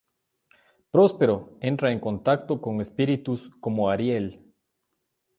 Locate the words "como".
3.59-3.87